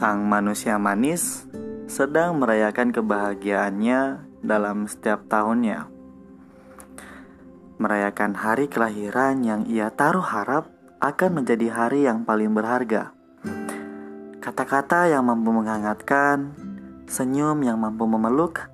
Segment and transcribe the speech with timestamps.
[0.00, 1.44] sang manusia manis
[1.84, 5.92] sedang merayakan kebahagiaannya dalam setiap tahunnya.
[7.76, 10.72] Merayakan hari kelahiran yang ia taruh harap
[11.04, 13.12] akan menjadi hari yang paling berharga.
[14.40, 16.56] Kata-kata yang mampu menghangatkan,
[17.04, 18.72] senyum yang mampu memeluk,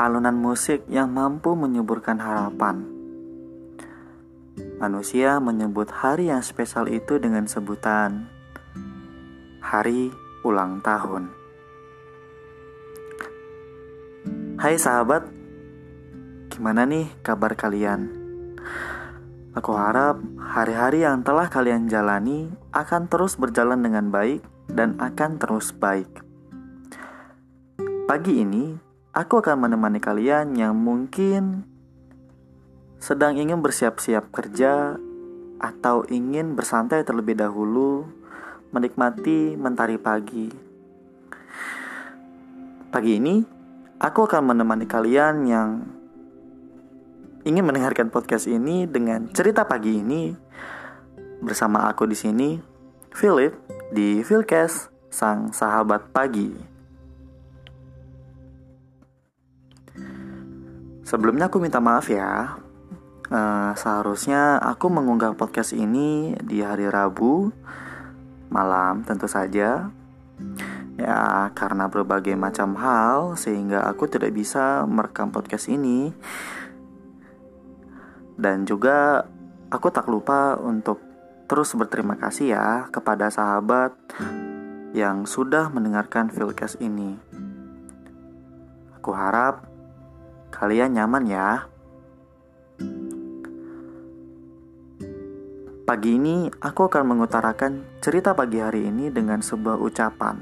[0.00, 2.88] alunan musik yang mampu menyuburkan harapan.
[4.80, 8.32] Manusia menyebut hari yang spesial itu dengan sebutan
[9.72, 11.30] hari ulang tahun.
[14.58, 15.26] Hai sahabat,
[16.50, 18.10] gimana nih kabar kalian?
[19.54, 25.70] Aku harap hari-hari yang telah kalian jalani akan terus berjalan dengan baik dan akan terus
[25.74, 26.08] baik.
[28.06, 28.74] Pagi ini,
[29.14, 31.68] aku akan menemani kalian yang mungkin
[33.02, 34.98] sedang ingin bersiap-siap kerja
[35.62, 38.21] atau ingin bersantai terlebih dahulu
[38.72, 40.48] menikmati mentari pagi.
[42.88, 43.44] Pagi ini,
[44.00, 45.68] aku akan menemani kalian yang
[47.44, 50.32] ingin mendengarkan podcast ini dengan cerita pagi ini
[51.44, 52.48] bersama aku di sini,
[53.12, 53.52] Philip
[53.92, 56.48] di Philcast, sang sahabat pagi.
[61.04, 62.56] Sebelumnya aku minta maaf ya.
[63.32, 67.48] Uh, seharusnya aku mengunggah podcast ini di hari Rabu
[68.52, 69.88] malam tentu saja.
[71.00, 76.12] Ya, karena berbagai macam hal sehingga aku tidak bisa merekam podcast ini.
[78.36, 79.24] Dan juga
[79.72, 81.00] aku tak lupa untuk
[81.48, 83.96] terus berterima kasih ya kepada sahabat
[84.92, 87.16] yang sudah mendengarkan Philcast ini.
[89.00, 89.64] Aku harap
[90.52, 91.71] kalian nyaman ya.
[95.82, 100.38] Pagi ini aku akan mengutarakan cerita pagi hari ini dengan sebuah ucapan.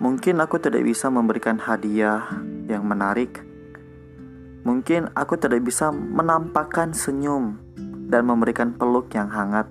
[0.00, 3.44] Mungkin aku tidak bisa memberikan hadiah yang menarik.
[4.64, 7.60] Mungkin aku tidak bisa menampakkan senyum
[8.08, 9.68] dan memberikan peluk yang hangat.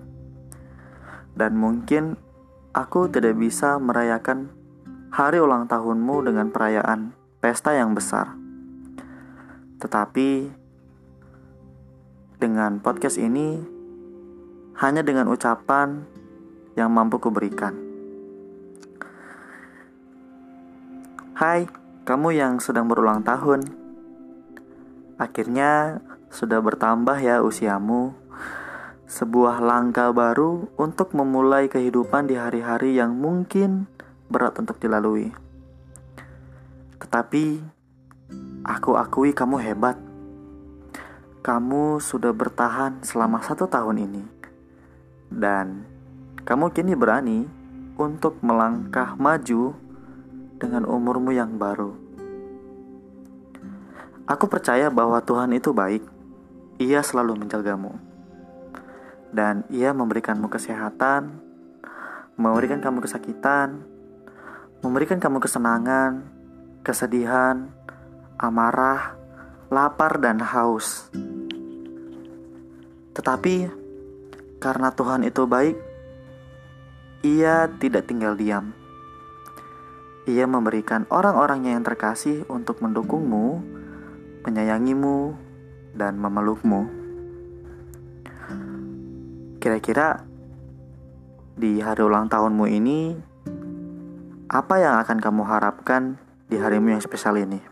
[1.34, 2.14] Dan mungkin
[2.78, 4.54] aku tidak bisa merayakan
[5.10, 8.38] hari ulang tahunmu dengan perayaan pesta yang besar.
[9.82, 10.62] Tetapi
[12.44, 13.56] dengan podcast ini
[14.76, 16.04] hanya dengan ucapan
[16.76, 17.72] yang mampu kuberikan.
[21.40, 21.72] Hai,
[22.04, 23.64] kamu yang sedang berulang tahun.
[25.16, 28.12] Akhirnya sudah bertambah ya usiamu.
[29.08, 33.88] Sebuah langkah baru untuk memulai kehidupan di hari-hari yang mungkin
[34.28, 35.32] berat untuk dilalui.
[37.00, 37.46] Tetapi
[38.68, 39.96] aku akui kamu hebat
[41.44, 44.24] kamu sudah bertahan selama satu tahun ini,
[45.28, 45.84] dan
[46.48, 47.44] kamu kini berani
[48.00, 49.76] untuk melangkah maju
[50.56, 52.00] dengan umurmu yang baru.
[54.24, 56.08] Aku percaya bahwa Tuhan itu baik,
[56.80, 57.92] Ia selalu menjagamu,
[59.36, 61.44] dan Ia memberikanmu kesehatan,
[62.40, 63.84] memberikan kamu kesakitan,
[64.80, 66.24] memberikan kamu kesenangan,
[66.88, 67.68] kesedihan,
[68.40, 69.20] amarah,
[69.74, 71.10] lapar, dan haus.
[73.18, 73.70] Tetapi
[74.62, 75.76] karena Tuhan itu baik,
[77.26, 78.76] Ia tidak tinggal diam.
[80.30, 83.60] Ia memberikan orang-orangnya yang terkasih untuk mendukungmu,
[84.46, 85.36] menyayangimu,
[85.98, 86.88] dan memelukmu.
[89.60, 90.24] Kira-kira
[91.56, 93.16] di hari ulang tahunmu ini,
[94.52, 96.20] apa yang akan kamu harapkan
[96.52, 97.64] di harimu yang spesial ini?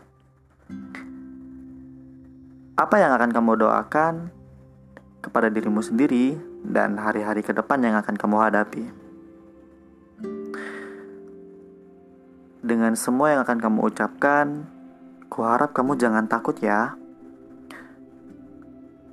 [2.82, 4.34] Apa yang akan kamu doakan
[5.22, 6.34] kepada dirimu sendiri
[6.66, 8.90] dan hari-hari ke depan yang akan kamu hadapi.
[12.58, 14.66] Dengan semua yang akan kamu ucapkan,
[15.30, 16.98] kuharap kamu jangan takut ya.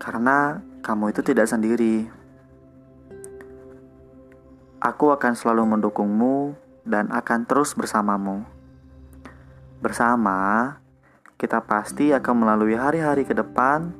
[0.02, 2.10] Karena kamu itu tidak sendiri.
[4.82, 6.58] Aku akan selalu mendukungmu
[6.90, 8.50] dan akan terus bersamamu.
[9.78, 10.79] Bersama,
[11.40, 13.96] kita pasti akan melalui hari-hari ke depan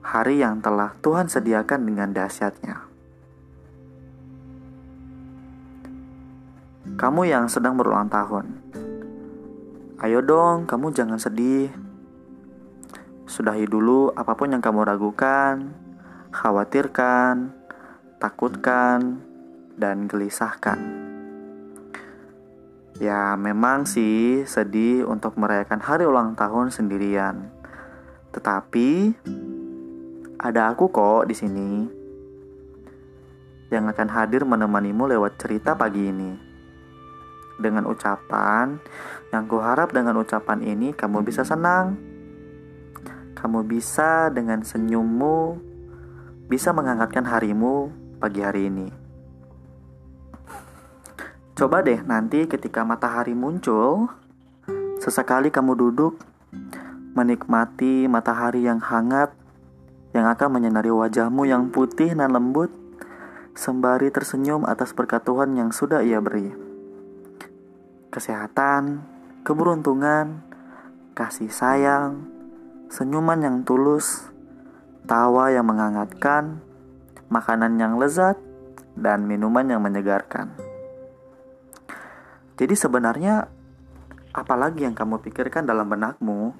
[0.00, 2.88] hari yang telah Tuhan sediakan dengan dahsyatnya.
[6.96, 8.56] Kamu yang sedang berulang tahun,
[10.00, 11.68] ayo dong, kamu jangan sedih.
[13.28, 15.76] Sudahi dulu apa pun yang kamu ragukan,
[16.34, 17.52] khawatirkan,
[18.16, 19.22] takutkan,
[19.76, 21.01] dan gelisahkan.
[23.02, 27.50] Ya, memang sih sedih untuk merayakan hari ulang tahun sendirian.
[28.30, 29.10] Tetapi
[30.38, 31.70] ada aku kok di sini.
[33.72, 36.36] yang akan hadir menemanimu lewat cerita pagi ini.
[37.56, 38.76] Dengan ucapan
[39.32, 41.96] yang kuharap dengan ucapan ini kamu bisa senang.
[43.32, 45.56] Kamu bisa dengan senyummu
[46.52, 47.88] bisa menghangatkan harimu
[48.20, 49.01] pagi hari ini.
[51.52, 54.08] Coba deh nanti ketika matahari muncul,
[55.04, 56.16] sesekali kamu duduk
[57.12, 59.36] menikmati matahari yang hangat
[60.16, 62.72] yang akan menyinari wajahmu yang putih dan lembut
[63.52, 66.52] sembari tersenyum atas berkat Tuhan yang sudah ia beri.
[68.08, 69.04] Kesehatan,
[69.44, 70.40] keberuntungan,
[71.12, 72.28] kasih sayang,
[72.88, 74.28] senyuman yang tulus,
[75.04, 76.64] tawa yang menghangatkan,
[77.28, 78.40] makanan yang lezat,
[78.96, 80.71] dan minuman yang menyegarkan.
[82.62, 83.50] Jadi sebenarnya
[84.30, 86.54] apalagi yang kamu pikirkan dalam benakmu?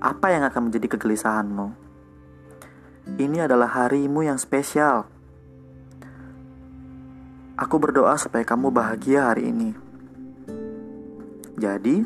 [0.00, 1.76] Apa yang akan menjadi kegelisahanmu?
[3.20, 5.04] Ini adalah harimu yang spesial.
[7.60, 9.76] Aku berdoa supaya kamu bahagia hari ini.
[11.60, 12.00] Jadi,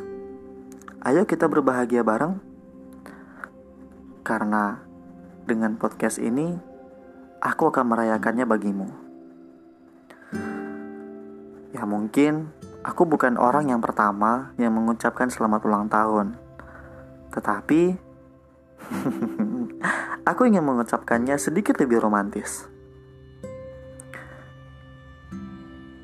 [1.06, 2.42] ayo kita berbahagia bareng.
[4.26, 4.82] Karena
[5.46, 6.50] dengan podcast ini,
[7.38, 9.05] aku akan merayakannya bagimu.
[11.86, 12.50] Mungkin
[12.82, 16.34] aku bukan orang yang pertama yang mengucapkan selamat ulang tahun.
[17.30, 17.82] Tetapi
[20.30, 22.66] aku ingin mengucapkannya sedikit lebih romantis.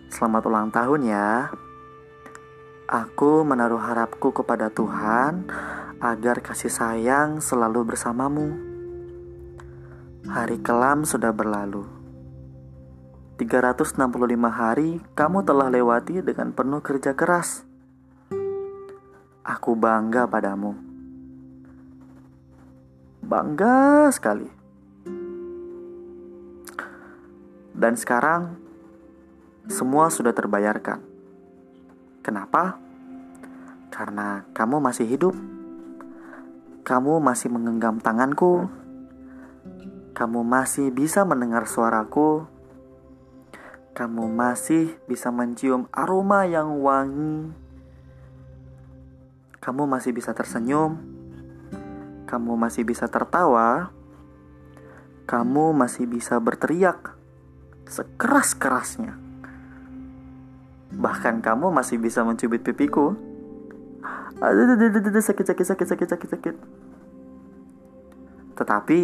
[0.07, 1.51] Selamat ulang tahun ya.
[2.87, 5.51] Aku menaruh harapku kepada Tuhan
[5.99, 8.55] agar kasih sayang selalu bersamamu.
[10.31, 12.02] Hari kelam sudah berlalu.
[13.41, 13.97] 365
[14.53, 17.65] hari kamu telah lewati dengan penuh kerja keras.
[19.41, 20.77] Aku bangga padamu.
[23.25, 24.45] Bangga sekali.
[27.73, 28.61] Dan sekarang
[29.73, 31.01] semua sudah terbayarkan.
[32.21, 32.77] Kenapa?
[33.89, 35.35] Karena kamu masih hidup.
[36.85, 38.69] Kamu masih menggenggam tanganku.
[40.13, 42.52] Kamu masih bisa mendengar suaraku.
[43.93, 47.53] Kamu masih bisa mencium aroma yang wangi.
[49.61, 50.97] Kamu masih bisa tersenyum.
[52.25, 53.93] Kamu masih bisa tertawa.
[55.29, 57.15] Kamu masih bisa berteriak
[57.87, 59.21] sekeras-kerasnya.
[60.93, 63.33] Bahkan kamu masih bisa mencubit pipiku
[64.43, 64.75] aduh,
[65.23, 66.57] sakit, sakit, sakit, sakit, sakit, sakit.
[68.59, 68.99] Tetapi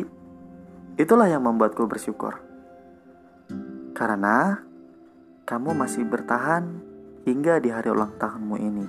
[0.98, 2.42] itulah yang membuatku bersyukur.
[3.94, 4.67] Karena
[5.48, 6.84] kamu masih bertahan
[7.24, 8.86] hingga di hari ulang tahunmu ini.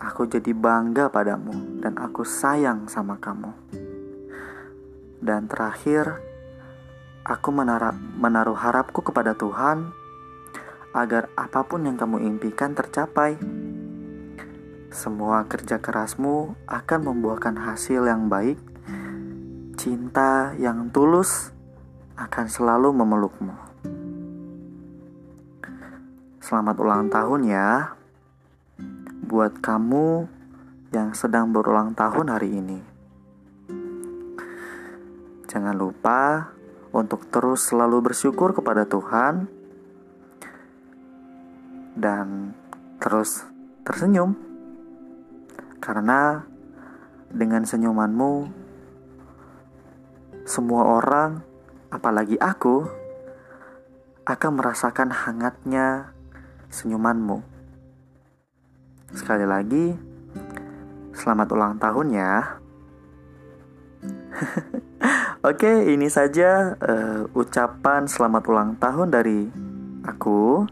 [0.00, 1.52] Aku jadi bangga padamu
[1.84, 3.52] dan aku sayang sama kamu.
[5.20, 6.16] Dan terakhir,
[7.28, 9.92] aku menaruh, menaruh harapku kepada Tuhan
[10.96, 13.36] agar apa pun yang kamu impikan tercapai.
[14.88, 18.56] Semua kerja kerasmu akan membuahkan hasil yang baik.
[19.76, 21.52] Cinta yang tulus
[22.16, 23.54] akan selalu memelukmu.
[26.42, 27.96] Selamat ulang tahun ya,
[29.24, 30.28] buat kamu
[30.92, 32.78] yang sedang berulang tahun hari ini.
[35.48, 36.52] Jangan lupa
[36.92, 39.48] untuk terus selalu bersyukur kepada Tuhan
[41.96, 42.56] dan
[43.00, 43.44] terus
[43.84, 44.36] tersenyum
[45.80, 46.44] karena
[47.32, 48.48] dengan senyumanmu
[50.44, 51.51] semua orang
[51.92, 52.88] apalagi aku
[54.24, 56.16] akan merasakan hangatnya
[56.72, 57.44] senyumanmu
[59.12, 59.92] sekali lagi
[61.12, 62.62] selamat ulang tahun ya
[65.42, 69.50] Oke, ini saja uh, ucapan selamat ulang tahun dari
[70.06, 70.66] aku.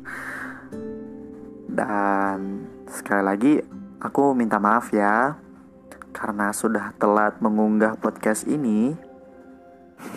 [1.70, 3.52] Dan sekali lagi
[3.98, 5.38] aku minta maaf ya
[6.10, 8.94] karena sudah telat mengunggah podcast ini.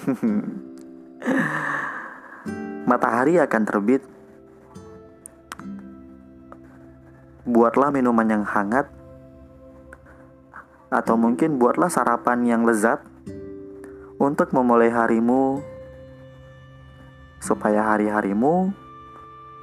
[2.90, 4.04] Matahari akan terbit.
[7.44, 8.88] Buatlah minuman yang hangat
[10.94, 13.02] atau mungkin buatlah sarapan yang lezat
[14.22, 15.60] untuk memulai harimu
[17.44, 18.72] supaya hari-harimu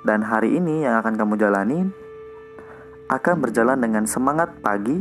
[0.05, 1.89] dan hari ini yang akan kamu jalani
[3.09, 5.01] akan berjalan dengan semangat pagi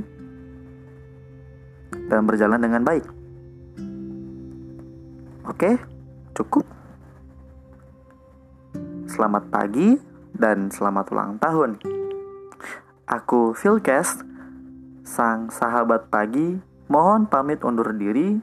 [2.10, 3.06] dan berjalan dengan baik.
[5.50, 5.82] Oke,
[6.34, 6.66] cukup.
[9.10, 9.98] Selamat pagi
[10.36, 11.82] dan selamat ulang tahun.
[13.10, 14.22] Aku Philcast,
[15.02, 18.38] sang sahabat pagi, mohon pamit undur diri.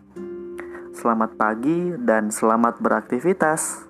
[0.96, 3.84] selamat pagi, dan selamat beraktivitas.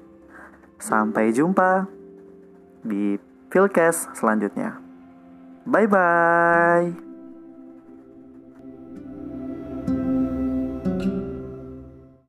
[0.76, 1.86] Sampai jumpa
[2.82, 3.14] di
[3.48, 4.82] Philcast selanjutnya.
[5.62, 7.05] Bye bye.